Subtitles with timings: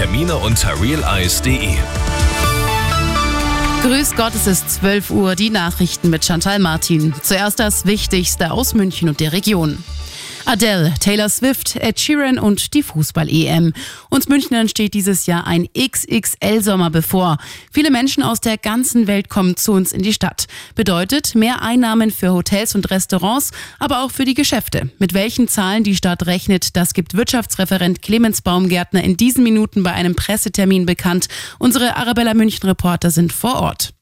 [0.00, 1.74] Termine unter realeyes.de.
[3.82, 7.12] Grüß Gott, es ist 12 Uhr, die Nachrichten mit Chantal Martin.
[7.20, 9.82] Zuerst das Wichtigste aus München und der Region.
[10.48, 13.74] Adele, Taylor Swift, Ed Sheeran und die Fußball-EM.
[14.08, 17.36] Uns Münchnern steht dieses Jahr ein XXL-Sommer bevor.
[17.70, 20.46] Viele Menschen aus der ganzen Welt kommen zu uns in die Stadt.
[20.74, 24.88] Bedeutet mehr Einnahmen für Hotels und Restaurants, aber auch für die Geschäfte.
[24.98, 29.92] Mit welchen Zahlen die Stadt rechnet, das gibt Wirtschaftsreferent Clemens Baumgärtner in diesen Minuten bei
[29.92, 31.28] einem Pressetermin bekannt.
[31.58, 33.92] Unsere Arabella München-Reporter sind vor Ort.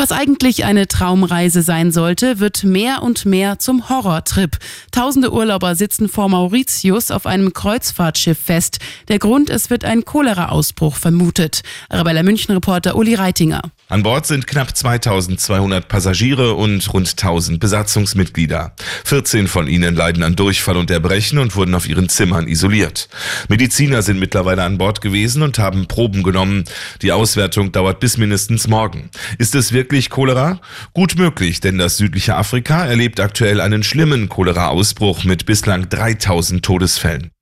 [0.00, 4.56] Was eigentlich eine Traumreise sein sollte, wird mehr und mehr zum Horrortrip.
[4.92, 8.78] Tausende Urlauber sitzen vor Mauritius auf einem Kreuzfahrtschiff fest.
[9.08, 11.60] Der Grund, es wird ein Cholera-Ausbruch vermutet.
[11.90, 13.60] Arabella München-Reporter Uli Reitinger.
[13.90, 18.72] An Bord sind knapp 2200 Passagiere und rund 1000 Besatzungsmitglieder.
[19.04, 23.08] 14 von ihnen leiden an Durchfall und Erbrechen und wurden auf ihren Zimmern isoliert.
[23.48, 26.66] Mediziner sind mittlerweile an Bord gewesen und haben Proben genommen.
[27.02, 29.10] Die Auswertung dauert bis mindestens morgen.
[29.38, 30.60] Ist es wirklich Cholera?
[30.94, 37.32] Gut möglich, denn das südliche Afrika erlebt aktuell einen schlimmen Cholera-Ausbruch mit bislang 3000 Todesfällen.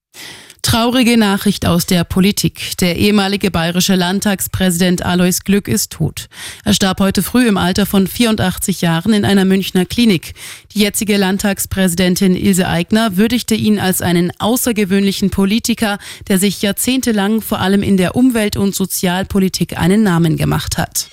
[0.62, 2.77] Traurige Nachricht aus der Politik.
[2.78, 6.28] Der ehemalige bayerische Landtagspräsident Alois Glück ist tot.
[6.65, 10.34] Er starb heute früh im Alter von 84 Jahren in einer Münchner Klinik.
[10.75, 17.61] Die jetzige Landtagspräsidentin Ilse Aigner würdigte ihn als einen außergewöhnlichen Politiker, der sich jahrzehntelang vor
[17.61, 21.09] allem in der Umwelt- und Sozialpolitik einen Namen gemacht hat.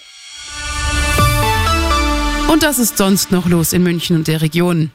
[2.52, 4.92] Und das ist sonst noch los in München und der Region.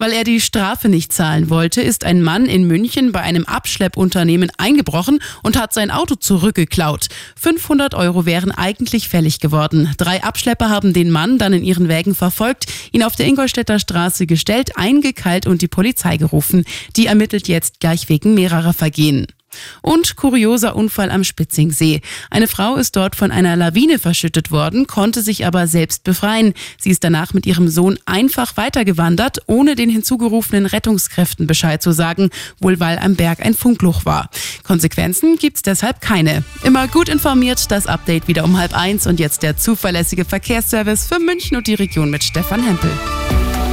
[0.00, 4.52] Weil er die Strafe nicht zahlen wollte, ist ein Mann in München bei einem Abschleppunternehmen
[4.56, 7.08] eingebrochen und hat sein Auto zurückgeklaut.
[7.34, 9.92] 500 Euro wären eigentlich fällig geworden.
[9.98, 14.26] Drei Abschlepper haben den Mann dann in ihren Wägen verfolgt, ihn auf der Ingolstädter Straße
[14.26, 16.64] gestellt, eingekeilt und die Polizei gerufen.
[16.94, 19.26] Die ermittelt jetzt gleich wegen mehrerer Vergehen.
[19.82, 22.00] Und kurioser Unfall am Spitzingsee.
[22.30, 26.54] Eine Frau ist dort von einer Lawine verschüttet worden, konnte sich aber selbst befreien.
[26.78, 32.30] Sie ist danach mit ihrem Sohn einfach weitergewandert, ohne den hinzugerufenen Rettungskräften Bescheid zu sagen,
[32.60, 34.30] wohl weil am Berg ein Funkloch war.
[34.62, 36.44] Konsequenzen gibt's deshalb keine.
[36.62, 41.18] Immer gut informiert, das Update wieder um halb eins und jetzt der zuverlässige Verkehrsservice für
[41.18, 42.90] München und die Region mit Stefan Hempel.